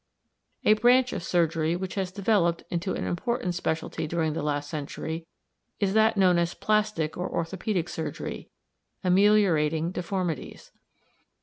[0.65, 5.27] A branch of surgery which has developed into an important specialty during the last century
[5.79, 8.49] is that known as plastic and orthopædic surgery
[9.03, 10.71] [ameliorating deformities].